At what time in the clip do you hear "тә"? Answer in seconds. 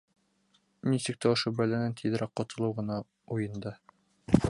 1.25-1.33